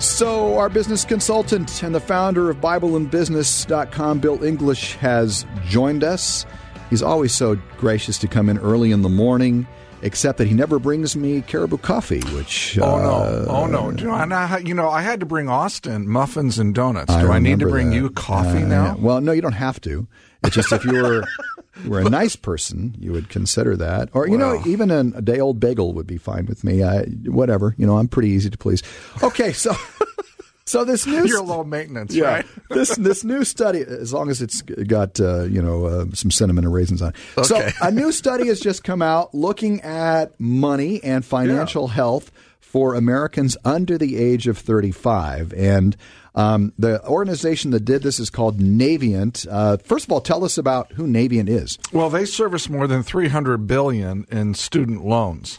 [0.00, 6.46] So, our business consultant and the founder of BibleandBusiness.com, Bill English, has joined us.
[6.88, 9.66] He's always so gracious to come in early in the morning,
[10.00, 12.78] except that he never brings me caribou coffee, which.
[12.78, 13.10] Oh no!
[13.10, 13.92] uh, Oh no!
[13.92, 17.14] Do I not, you know, I had to bring Austin muffins and donuts.
[17.14, 17.96] Do I, need to bring that.
[17.96, 18.96] you coffee Uh, now?
[18.98, 20.08] Well, no, you don't have to.
[20.44, 21.24] It's just if you were.
[21.86, 25.40] were a nice person, you would consider that, or you know, even a, a day
[25.40, 26.82] old bagel would be fine with me.
[26.82, 28.82] I, whatever, you know, I'm pretty easy to please.
[29.22, 29.74] Okay, so
[30.64, 32.24] so this new You're low maintenance, yeah.
[32.26, 32.46] right?
[32.70, 36.64] this this new study, as long as it's got uh, you know uh, some cinnamon
[36.64, 37.12] and raisins on.
[37.36, 37.44] it.
[37.46, 37.72] So Okay.
[37.82, 42.30] a new study has just come out looking at money and financial health
[42.60, 45.96] for Americans under the age of 35, and
[46.34, 49.46] um, the organization that did this is called Navient.
[49.50, 51.78] Uh, first of all, tell us about who Navient is.
[51.92, 55.58] Well, they service more than 300 billion in student loans.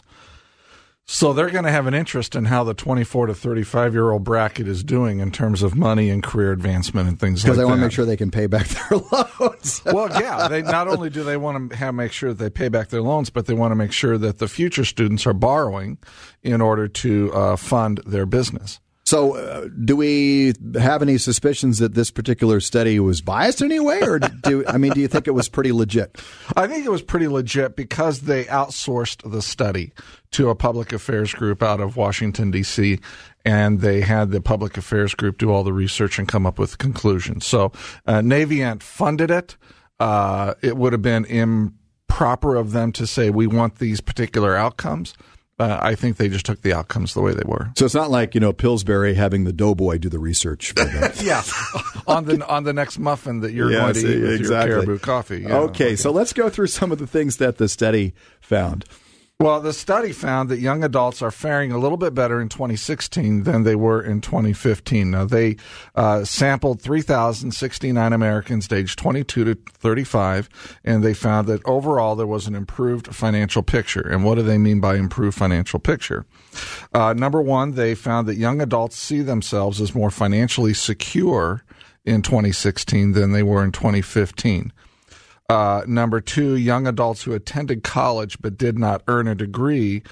[1.06, 4.24] So they're going to have an interest in how the 24 to 35 year old
[4.24, 7.48] bracket is doing in terms of money and career advancement and things like that.
[7.50, 9.82] Because they want to make sure they can pay back their loans.
[9.84, 12.68] well, yeah, they not only do they want to have make sure that they pay
[12.68, 15.98] back their loans, but they want to make sure that the future students are borrowing
[16.42, 18.80] in order to uh, fund their business.
[19.12, 23.78] So, uh, do we have any suspicions that this particular study was biased in any
[23.78, 26.16] way, or do I mean, do you think it was pretty legit?
[26.56, 29.92] I think it was pretty legit because they outsourced the study
[30.30, 33.00] to a public affairs group out of Washington, D.C.,
[33.44, 36.78] and they had the public affairs group do all the research and come up with
[36.78, 37.44] conclusions.
[37.44, 37.66] So,
[38.06, 39.58] uh, Navient funded it.
[40.00, 45.12] Uh, it would have been improper of them to say, we want these particular outcomes.
[45.58, 47.70] Uh, I think they just took the outcomes the way they were.
[47.76, 51.12] So it's not like you know Pillsbury having the doughboy do the research for them.
[51.22, 51.42] Yeah,
[52.06, 54.70] on the on the next muffin that you're Yeah, going to eat with exactly.
[54.70, 55.42] your caribou coffee.
[55.42, 58.84] Yeah, okay, so let's go through some of the things that the study found.
[59.42, 63.42] Well, the study found that young adults are faring a little bit better in 2016
[63.42, 65.10] than they were in 2015.
[65.10, 65.56] Now, they
[65.96, 70.48] uh, sampled 3,069 Americans aged 22 to 35,
[70.84, 74.08] and they found that overall there was an improved financial picture.
[74.08, 76.24] And what do they mean by improved financial picture?
[76.94, 81.64] Uh, number one, they found that young adults see themselves as more financially secure
[82.04, 84.72] in 2016 than they were in 2015.
[85.48, 90.02] Uh, number two, young adults who attended college but did not earn a degree,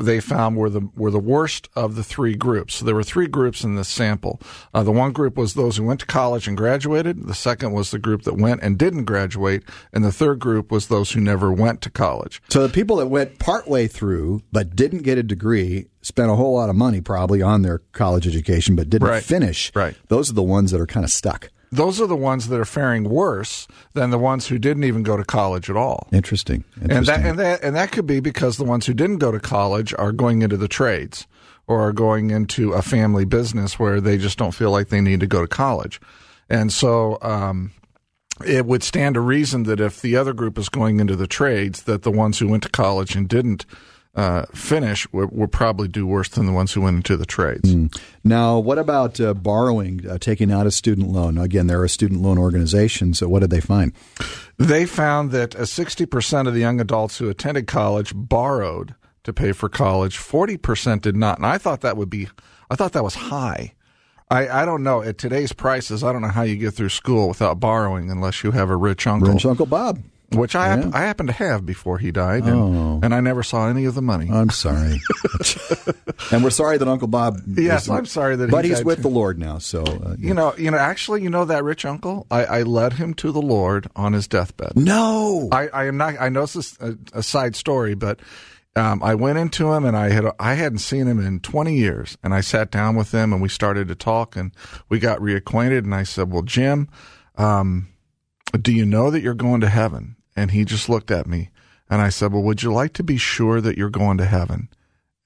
[0.00, 2.76] they found were the were the worst of the three groups.
[2.76, 4.40] So there were three groups in this sample.
[4.72, 7.26] Uh, the one group was those who went to college and graduated.
[7.26, 10.86] The second was the group that went and didn't graduate, and the third group was
[10.86, 12.40] those who never went to college.
[12.48, 16.54] So the people that went partway through but didn't get a degree spent a whole
[16.54, 19.22] lot of money probably on their college education but didn't Right.
[19.24, 19.72] finish.
[19.74, 19.96] Right.
[20.08, 21.50] Those are the ones that are kind of stuck.
[21.76, 25.16] Those are the ones that are faring worse than the ones who didn't even go
[25.16, 26.08] to college at all.
[26.12, 26.64] Interesting.
[26.80, 29.40] and that and that and that could be because the ones who didn't go to
[29.40, 31.26] college are going into the trades
[31.66, 35.20] or are going into a family business where they just don't feel like they need
[35.20, 36.00] to go to college,
[36.48, 37.18] and so.
[37.22, 37.72] Um,
[38.44, 41.84] it would stand to reason that if the other group is going into the trades,
[41.84, 43.64] that the ones who went to college and didn't
[44.16, 47.76] uh, finish would, would probably do worse than the ones who went into the trades.
[48.24, 51.36] Now, what about uh, borrowing, uh, taking out a student loan?
[51.36, 53.92] Again, they're a student loan organization, so what did they find?
[54.56, 58.94] They found that uh, 60% of the young adults who attended college borrowed
[59.24, 60.16] to pay for college.
[60.18, 61.36] 40% did not.
[61.36, 62.28] And I thought that would be,
[62.70, 63.74] I thought that was high.
[64.30, 65.02] I, I don't know.
[65.02, 68.52] At today's prices, I don't know how you get through school without borrowing unless you
[68.52, 70.02] have a rich uncle, Rich Uncle Bob.
[70.32, 72.44] Which I, hap- I happen to have before he died.
[72.44, 73.00] And, Oh.
[73.02, 74.28] and I never saw any of the money.
[74.30, 75.00] I'm sorry.
[76.32, 77.38] and we're sorry that Uncle Bob.
[77.46, 79.02] Yes, I'm sorry that he But he's died with too.
[79.02, 79.82] the Lord now, so.
[79.84, 82.26] Uh, you know, you know, actually, you know that rich uncle?
[82.30, 84.72] I, I led him to the Lord on his deathbed.
[84.76, 85.48] no!
[85.52, 86.14] I, I am not.
[86.20, 88.20] I know this is a, a side story, but
[88.74, 92.18] um, I went into him and I had I hadn't seen him in 20 years,
[92.22, 94.50] and I sat down with him and we started to talk and
[94.88, 95.78] we got reacquainted.
[95.78, 96.88] And I said, "Well, Jim,
[97.36, 97.88] um,
[98.62, 101.50] do you know that you're going to heaven?" And he just looked at me,
[101.88, 104.68] and I said, "Well, would you like to be sure that you're going to heaven?"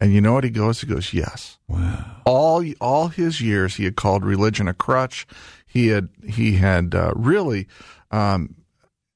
[0.01, 0.81] And you know what he goes?
[0.81, 2.23] He goes, "Yes." wow.
[2.25, 5.27] all all his years he had called religion a crutch.
[5.67, 7.69] He had he had uh, really
[8.11, 8.57] um,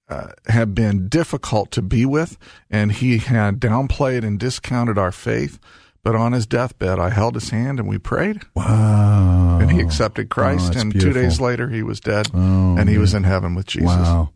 [0.09, 2.37] uh, have been difficult to be with,
[2.71, 5.59] and he had downplayed and discounted our faith.
[6.05, 9.59] But on his deathbed, I held his hand and we prayed, Wow.
[9.61, 10.75] and he accepted Christ.
[10.77, 13.01] Oh, and two days later, he was dead, Oh, and he man.
[13.01, 13.89] was in heaven with Jesus.
[13.89, 14.29] Wow.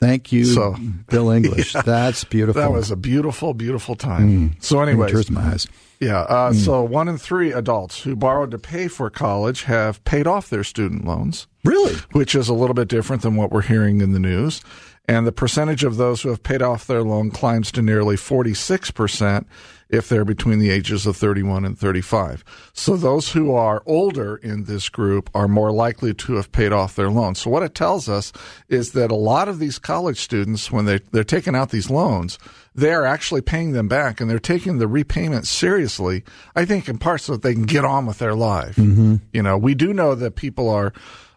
[0.00, 0.76] Thank you, So-
[1.08, 1.72] Bill English.
[1.72, 2.60] That's beautiful.
[2.60, 4.56] That was a beautiful, beautiful time.
[4.58, 5.66] So, anyway, Tears my eyes.
[6.00, 6.18] Yeah.
[6.22, 10.50] Uh, So one in three adults who borrowed to pay for college have paid off
[10.50, 11.94] their student loans, Really?
[12.10, 14.60] which is a little bit different than what we're hearing in the news.
[15.06, 19.44] And the percentage of those who have paid off their loan climbs to nearly 46%
[19.88, 22.44] if they're between the ages of 31 and 35.
[22.72, 26.96] So those who are older in this group are more likely to have paid off
[26.96, 27.40] their loans.
[27.40, 28.32] So what it tells us
[28.68, 32.38] is that a lot of these college students, when they, they're taking out these loans,
[32.74, 36.24] they are actually paying them back and they're taking the repayment seriously.
[36.56, 38.76] I think in part so that they can get on with their life.
[38.76, 39.16] Mm-hmm.
[39.32, 40.92] You know, we do know that people are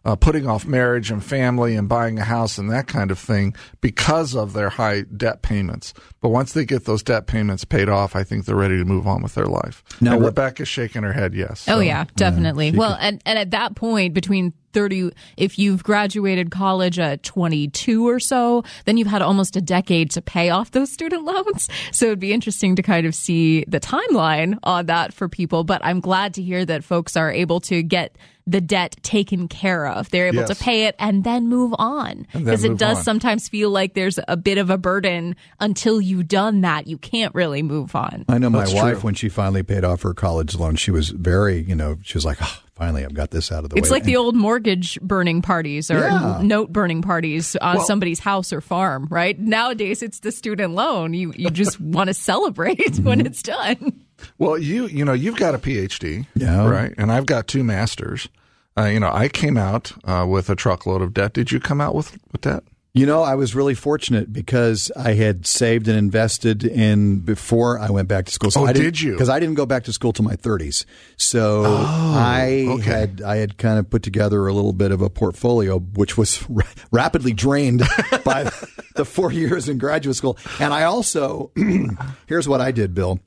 [0.07, 3.53] uh, putting off marriage and family and buying a house and that kind of thing
[3.81, 5.93] because of their high debt payments.
[6.21, 9.05] But once they get those debt payments paid off, I think they're ready to move
[9.05, 9.83] on with their life.
[9.99, 11.65] Now, and Rebecca's shaking her head yes.
[11.67, 11.79] Oh, so.
[11.81, 12.69] Yeah, definitely.
[12.69, 18.07] Yeah, well, and, and at that point, between 30 if you've graduated college at 22
[18.07, 22.07] or so then you've had almost a decade to pay off those student loans so
[22.07, 25.99] it'd be interesting to kind of see the timeline on that for people but i'm
[25.99, 28.17] glad to hear that folks are able to get
[28.47, 30.09] the debt taken care of.
[30.09, 30.49] They're able yes.
[30.49, 32.25] to pay it and then move on.
[32.33, 33.03] Because it does on.
[33.03, 36.87] sometimes feel like there's a bit of a burden until you've done that.
[36.87, 38.25] You can't really move on.
[38.29, 39.01] I know my That's wife, true.
[39.01, 42.25] when she finally paid off her college loan, she was very, you know, she was
[42.25, 43.87] like, oh, finally I've got this out of the it's way.
[43.87, 46.39] It's like and, the old mortgage burning parties or yeah.
[46.41, 49.37] note burning parties on well, somebody's house or farm, right?
[49.37, 51.13] Nowadays it's the student loan.
[51.13, 53.03] You you just want to celebrate mm-hmm.
[53.03, 54.03] when it's done.
[54.37, 58.29] Well, you you know you've got a PhD, yeah, right, and I've got two masters.
[58.77, 61.33] Uh, you know, I came out uh, with a truckload of debt.
[61.33, 62.63] Did you come out with with debt?
[62.97, 67.89] You know, I was really fortunate because I had saved and invested in before I
[67.89, 68.51] went back to school.
[68.51, 69.11] So oh, I did you?
[69.11, 70.85] Because I didn't go back to school till my 30s.
[71.15, 72.83] So oh, I okay.
[72.83, 76.43] had I had kind of put together a little bit of a portfolio, which was
[76.49, 77.83] ra- rapidly drained
[78.25, 78.51] by
[78.95, 80.37] the four years in graduate school.
[80.59, 81.51] And I also,
[82.27, 83.19] here's what I did, Bill.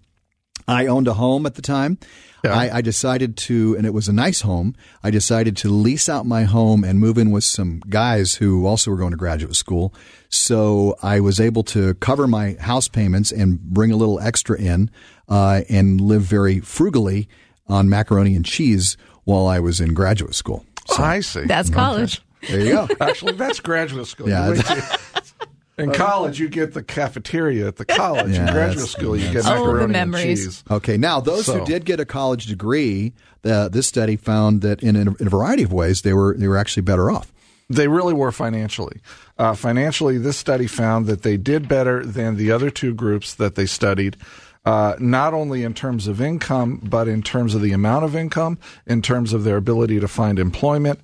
[0.71, 1.99] I owned a home at the time.
[2.45, 2.57] Yeah.
[2.57, 4.75] I, I, decided to, and it was a nice home.
[5.03, 8.91] I decided to lease out my home and move in with some guys who also
[8.91, 9.93] were going to graduate school.
[10.31, 14.91] So I was able to cover my house payments and bring a little extra in
[15.29, 17.29] uh, and live very frugally
[17.69, 20.65] on macaroni and cheese while I was in graduate school.
[20.87, 21.45] So, I see.
[21.45, 22.23] That's college.
[22.43, 22.57] Okay.
[22.57, 22.89] There you go.
[23.01, 24.29] Actually, that's graduate school.
[24.29, 24.57] Yeah.
[25.81, 28.33] In college, you get the cafeteria at the college.
[28.33, 30.45] Yeah, in graduate school, you get macaroni oh, the memories.
[30.45, 30.65] and cheese.
[30.71, 31.59] Okay, now those so.
[31.59, 33.13] who did get a college degree,
[33.45, 36.57] uh, this study found that in, in a variety of ways they were they were
[36.57, 37.33] actually better off.
[37.69, 39.01] They really were financially.
[39.39, 43.55] Uh, financially, this study found that they did better than the other two groups that
[43.55, 44.17] they studied.
[44.65, 48.59] Uh, not only in terms of income, but in terms of the amount of income,
[48.87, 51.01] in terms of their ability to find employment,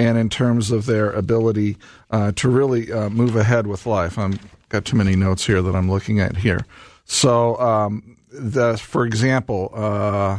[0.00, 1.76] and in terms of their ability
[2.10, 4.18] uh, to really uh, move ahead with life.
[4.18, 6.64] I've got too many notes here that I'm looking at here.
[7.04, 10.38] So, um, the, for example, uh,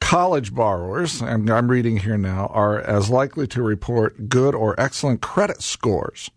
[0.00, 5.20] college borrowers, and I'm reading here now, are as likely to report good or excellent
[5.20, 6.30] credit scores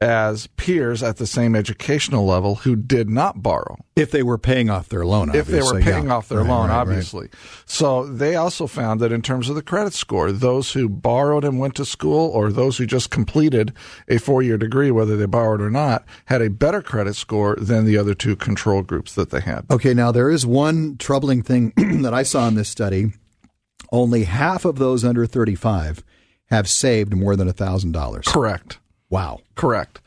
[0.00, 3.76] as peers at the same educational level who did not borrow.
[3.94, 6.14] If they were paying off their loan, If they were paying yeah.
[6.14, 7.22] off their right, loan, right, obviously.
[7.26, 7.34] Right.
[7.64, 11.58] So they also found that in terms of the credit score, those who borrowed and
[11.58, 13.72] went to school or those who just completed
[14.06, 17.86] a four year degree, whether they borrowed or not, had a better credit score than
[17.86, 19.64] the other two control groups that they had.
[19.70, 21.72] Okay, now there is one troubling thing
[22.02, 23.12] that I saw in this study.
[23.90, 26.04] Only half of those under 35
[26.50, 28.24] have saved more than $1,000.
[28.26, 28.78] Correct.
[29.10, 29.40] Wow.
[29.54, 30.00] Correct.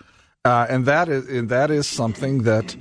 [0.45, 2.75] Uh, and that is and that is something that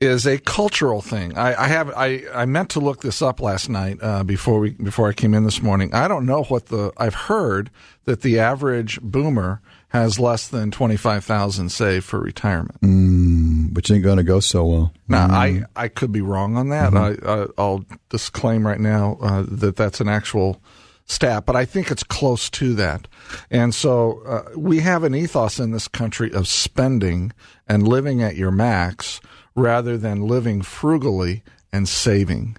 [0.00, 1.36] is a cultural thing.
[1.38, 4.70] I, I have I, I meant to look this up last night uh, before we
[4.70, 5.94] before I came in this morning.
[5.94, 7.70] I don't know what the I've heard
[8.04, 12.80] that the average boomer has less than twenty five thousand saved for retirement.
[12.82, 14.92] Mm, which ain't going to go so well.
[15.08, 15.30] Now mm.
[15.30, 16.92] I I could be wrong on that.
[16.92, 17.28] Mm-hmm.
[17.28, 20.60] I, I will disclaim right now uh, that that's an actual
[21.06, 23.08] stat, but I think it's close to that.
[23.50, 27.32] And so uh, we have an ethos in this country of spending
[27.66, 29.20] and living at your max
[29.54, 32.56] rather than living frugally and saving.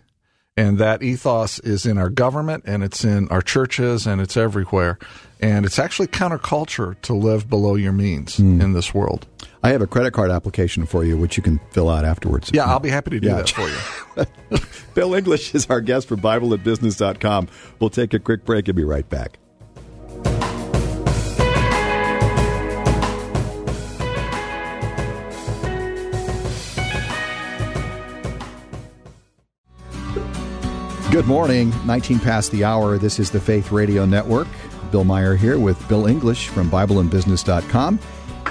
[0.55, 4.97] And that ethos is in our government and it's in our churches and it's everywhere.
[5.39, 8.59] And it's actually counterculture to live below your means mm.
[8.59, 9.27] in this world.
[9.61, 12.49] I have a credit card application for you, which you can fill out afterwards.
[12.51, 13.35] Yeah, I'll be happy to do yeah.
[13.35, 14.57] that for you.
[14.97, 17.49] Bill English is our guest for BibleandBusiness.com.
[17.79, 19.37] We'll take a quick break and be right back.
[31.11, 32.97] Good morning, 19 past the hour.
[32.97, 34.47] This is the Faith Radio Network.
[34.91, 37.99] Bill Meyer here with Bill English from BibleandBusiness.com.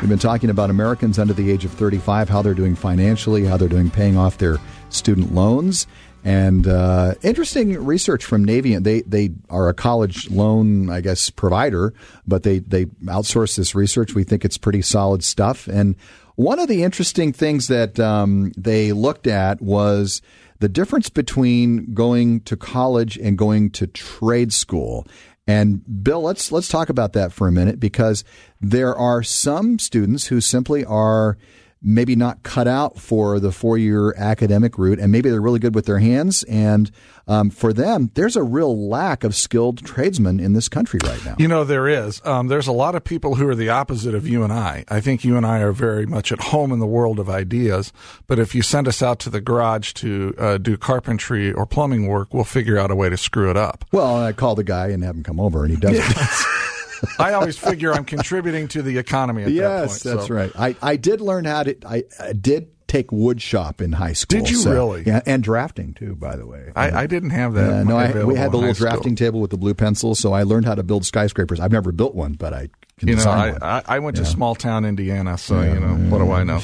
[0.00, 3.56] We've been talking about Americans under the age of 35, how they're doing financially, how
[3.56, 4.58] they're doing paying off their
[4.90, 5.88] student loans.
[6.26, 8.82] And uh, interesting research from Navient.
[8.82, 11.94] They they are a college loan, I guess, provider,
[12.26, 14.16] but they they outsource this research.
[14.16, 15.68] We think it's pretty solid stuff.
[15.68, 15.94] And
[16.34, 20.20] one of the interesting things that um, they looked at was
[20.58, 25.06] the difference between going to college and going to trade school.
[25.46, 28.24] And Bill, let's let's talk about that for a minute because
[28.60, 31.38] there are some students who simply are
[31.82, 35.74] maybe not cut out for the four year academic route, and maybe they're really good
[35.74, 36.42] with their hands.
[36.44, 36.90] And
[37.28, 41.36] um, for them, there's a real lack of skilled tradesmen in this country right now.
[41.38, 42.20] You know, there is.
[42.24, 44.84] Um, there's a lot of people who are the opposite of you and I.
[44.88, 47.92] I think you and I are very much at home in the world of ideas.
[48.26, 52.06] But if you send us out to the garage to uh, do carpentry or plumbing
[52.06, 53.84] work, we'll figure out a way to screw it up.
[53.92, 56.46] Well, I call the guy and have him come over, and he does it.
[57.18, 60.16] I always figure I'm contributing to the economy at yes, that point.
[60.18, 60.34] that's so.
[60.34, 60.52] right.
[60.82, 61.76] I, I did learn how to.
[61.86, 64.38] I, I did take wood shop in high school.
[64.40, 65.02] Did you so, really?
[65.04, 66.70] Yeah, and drafting too, by the way.
[66.76, 67.70] I, I didn't have that.
[67.72, 69.26] Uh, no, I, we had the little drafting school.
[69.26, 71.58] table with the blue pencil, so I learned how to build skyscrapers.
[71.60, 73.56] I've never built one, but I can you know, I.
[73.60, 74.24] I, I went Yeah.
[74.24, 76.30] to small town Indiana, so Yeah, you know yeah, what do.
[76.32, 76.60] I know?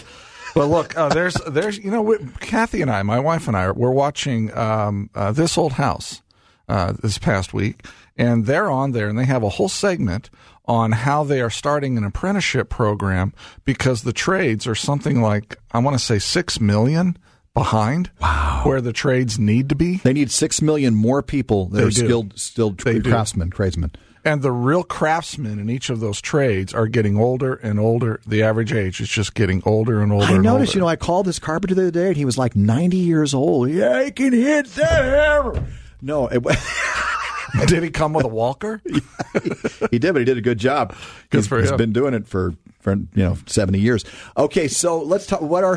[0.54, 3.70] But look, uh, there's there's you know we, Kathy and I, my wife and I,
[3.70, 6.20] we're watching um, uh, this old house
[6.68, 10.30] uh, this past week, and they're on there, and they have a whole segment
[10.66, 13.32] on how they are starting an apprenticeship program
[13.64, 17.16] because the trades are something like I want to say six million
[17.54, 18.62] behind wow.
[18.64, 19.96] where the trades need to be.
[19.96, 22.04] They need six million more people that They are do.
[22.04, 23.10] skilled, skilled They do.
[23.10, 23.92] craftsmen, tradesmen.
[24.24, 28.20] And the real craftsmen in each of those trades are getting older and older.
[28.24, 30.26] The average age is just getting older and older.
[30.26, 30.78] I and noticed, older.
[30.78, 33.34] you know, I called this carpenter the other day, and he was like ninety years
[33.34, 33.68] old.
[33.70, 35.66] Yeah, he can hit that hammer.
[36.00, 36.40] No, it,
[37.66, 38.80] Did he come with a walker?
[39.90, 40.94] he did, but he did a good job.
[41.30, 41.76] Good He's- for He's him.
[41.76, 44.04] been doing it for, for you know seventy years.
[44.36, 45.40] Okay, so let's talk.
[45.42, 45.76] What are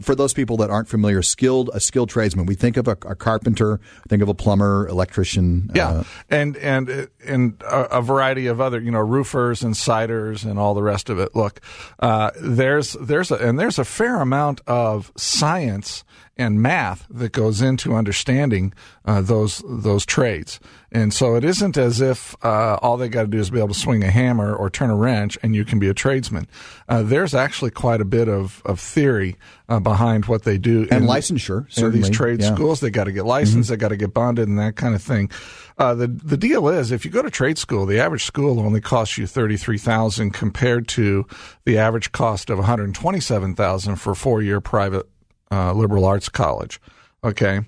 [0.00, 1.22] for those people that aren't familiar?
[1.22, 2.46] Skilled a skilled tradesman.
[2.46, 5.70] We think of a, a carpenter, think of a plumber, electrician.
[5.74, 10.44] Yeah, uh, and and and a, a variety of other, you know, roofers and siders
[10.44, 11.34] and all the rest of it.
[11.36, 11.60] Look,
[12.00, 16.04] uh, there's there's a and there's a fair amount of science
[16.36, 18.72] and math that goes into understanding
[19.04, 20.58] uh, those those trades.
[20.90, 23.68] And so it isn't as if uh, all they got to do is be able
[23.68, 26.46] to swing a hammer or turn a wrench and you can be a tradesman.
[26.88, 29.36] Uh, there's actually quite a bit of, of theory
[29.68, 32.54] uh, behind what they do And in- licensure, these trade yeah.
[32.54, 32.80] schools.
[32.80, 33.70] They got to get licensed.
[33.70, 35.30] They got to get bonded and that kind of thing.
[35.78, 38.80] Uh, the the deal is, if you go to trade school, the average school only
[38.80, 41.26] costs you thirty three thousand compared to
[41.64, 45.06] the average cost of one hundred twenty seven thousand for four year private
[45.52, 46.80] uh, liberal arts college.
[47.22, 47.60] Okay,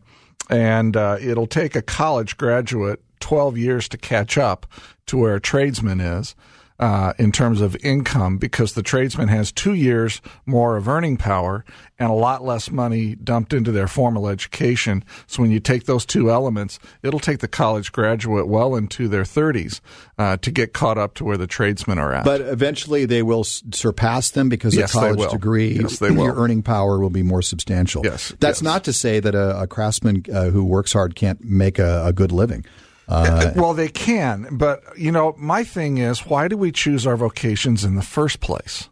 [0.50, 4.66] and uh, it'll take a college graduate twelve years to catch up
[5.06, 6.34] to where a tradesman is.
[6.80, 11.64] Uh, in terms of income, because the tradesman has two years more of earning power
[12.00, 15.04] and a lot less money dumped into their formal education.
[15.28, 19.22] So when you take those two elements, it'll take the college graduate well into their
[19.22, 19.80] 30s
[20.18, 22.24] uh, to get caught up to where the tradesmen are at.
[22.24, 26.98] But eventually they will surpass them because Yes, a college degree, Yes, your earning power
[26.98, 28.02] will be more substantial.
[28.04, 28.62] Yes, That's yes.
[28.62, 32.12] not to say that a, a craftsman uh, who works hard can't make a, a
[32.12, 32.64] good living.
[33.06, 37.16] Uh, well, they can, but you know, my thing is, why do we choose our
[37.16, 38.88] vocations in the first place?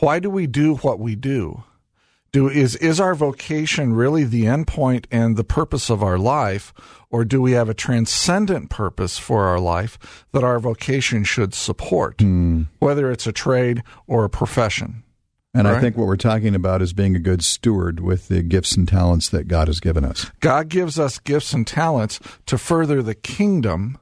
[0.00, 1.64] Why do we do what we do?
[2.30, 6.74] Do is is our vocation really the end point and the purpose of our life,
[7.10, 12.20] or do we have a transcendent purpose for our life that our vocation should support,
[12.80, 15.02] whether it's a trade or a profession?
[15.54, 18.76] And I think what we're talking about is being a good steward with the gifts
[18.76, 20.30] and talents that God has given us.
[20.40, 23.98] God gives us gifts and talents to further the kingdom,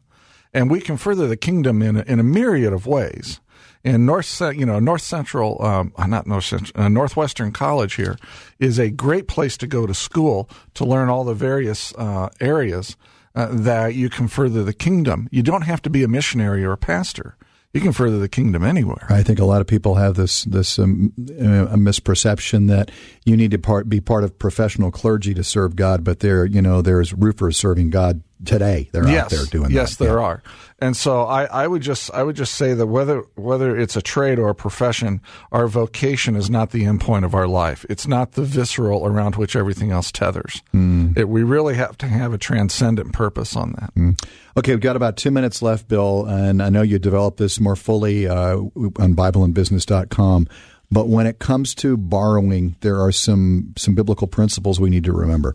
[0.52, 3.40] and we can further the kingdom in a, in a myriad of ways.
[3.84, 8.16] In North, you know, North Central, um, uh, not North Central, uh, Northwestern College here
[8.58, 12.96] is a great place to go to school to learn all the various uh, areas
[13.36, 15.28] uh, that you can further the kingdom.
[15.30, 17.36] You don't have to be a missionary or a pastor.
[17.76, 19.06] You can further the kingdom anywhere.
[19.10, 22.90] I think a lot of people have this this um, uh, a misperception that
[23.26, 26.62] you need to part, be part of professional clergy to serve God, but there you
[26.62, 28.88] know there's roofers serving God today.
[28.92, 29.74] They're yes, out there doing yes, that.
[29.74, 30.24] Yes, there Yeah.
[30.24, 30.42] are.
[30.78, 34.02] And so I, I would just I would just say that whether whether it's a
[34.02, 37.86] trade or a profession, our vocation is not the end point of our life.
[37.88, 40.62] It's not the visceral around which everything else tethers.
[40.72, 41.12] Hmm.
[41.16, 44.16] It, we really have to have a transcendent purpose on that.
[44.58, 47.76] Okay, we've got about two minutes left, Bill, and I know you developed this more
[47.76, 50.48] fully uh, on BibleandBusiness.com.
[50.90, 55.12] But when it comes to borrowing, there are some some biblical principles we need to
[55.12, 55.54] remember.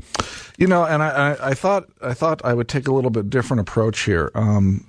[0.57, 3.29] You know, and I, I, I thought I thought I would take a little bit
[3.29, 4.31] different approach here.
[4.35, 4.85] Um,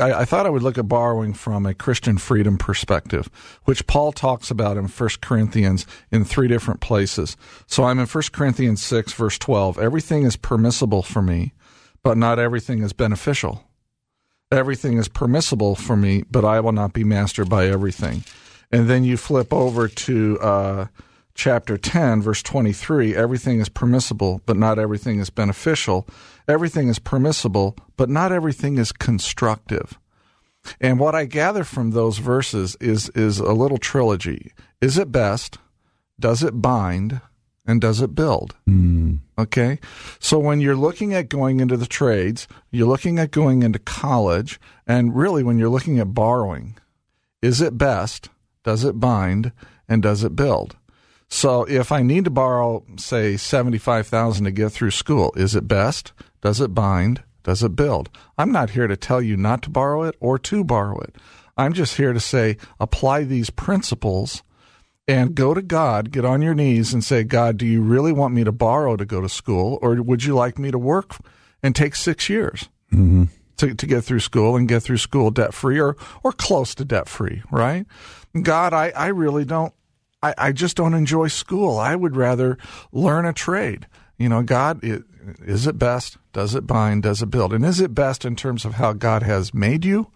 [0.00, 3.28] I, I, thought I would look at borrowing from a Christian freedom perspective,
[3.64, 7.36] which Paul talks about in 1 Corinthians in three different places.
[7.66, 9.78] So I'm in 1 Corinthians 6, verse 12.
[9.78, 11.52] Everything is permissible for me,
[12.02, 13.64] but not everything is beneficial.
[14.50, 18.24] Everything is permissible for me, but I will not be mastered by everything.
[18.70, 20.86] And then you flip over to uh,
[21.34, 26.06] chapter 10, verse 23 everything is permissible, but not everything is beneficial.
[26.46, 29.98] Everything is permissible, but not everything is constructive.
[30.80, 34.52] And what I gather from those verses is, is a little trilogy.
[34.80, 35.58] Is it best?
[36.18, 37.20] Does it bind?
[37.66, 38.56] And does it build?
[38.68, 39.20] Mm.
[39.38, 39.78] Okay.
[40.18, 44.58] So when you're looking at going into the trades, you're looking at going into college,
[44.86, 46.76] and really when you're looking at borrowing,
[47.40, 48.28] is it best?
[48.64, 49.52] Does it bind?
[49.88, 50.76] And does it build?
[51.28, 56.12] So if I need to borrow, say, 75,000 to get through school, is it best?
[56.40, 57.22] Does it bind?
[57.44, 58.10] Does it build?
[58.36, 61.14] I'm not here to tell you not to borrow it or to borrow it.
[61.56, 64.42] I'm just here to say, apply these principles
[65.06, 68.34] and go to God, get on your knees and say, God, do you really want
[68.34, 71.16] me to borrow to go to school or would you like me to work
[71.62, 72.68] and take six years?
[72.92, 73.24] Mm-hmm.
[73.60, 76.84] To, to get through school and get through school debt free or, or close to
[76.84, 77.86] debt free, right?
[78.42, 79.74] God, I, I really don't
[80.22, 81.78] I, I just don't enjoy school.
[81.78, 82.58] I would rather
[82.92, 83.86] learn a trade.
[84.18, 85.04] You know, God, it,
[85.40, 86.18] is it best?
[86.32, 87.02] Does it bind?
[87.02, 87.52] Does it build?
[87.52, 90.10] And is it best in terms of how God has made you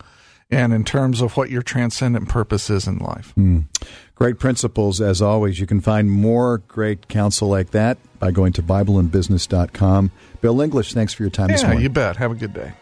[0.51, 3.33] and in terms of what your transcendent purpose is in life?
[3.37, 3.65] Mm.
[4.15, 5.59] Great principles, as always.
[5.59, 10.11] You can find more great counsel like that by going to BibleandBusiness.com.
[10.41, 11.83] Bill English, thanks for your time yeah, this morning.
[11.83, 12.17] you bet.
[12.17, 12.75] Have a good day.